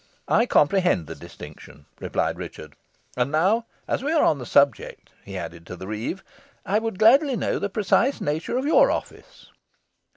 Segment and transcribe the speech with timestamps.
[0.27, 2.75] "I comprehend the distinction," replied Richard.
[3.15, 6.23] "And now, as we are on this subject," he added to the reeve,
[6.65, 9.51] "I would gladly know the precise nature of your office?"